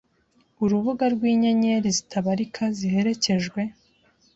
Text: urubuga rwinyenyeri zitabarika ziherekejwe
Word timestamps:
urubuga 0.63 1.05
rwinyenyeri 1.15 1.89
zitabarika 1.97 2.63
ziherekejwe 2.77 3.61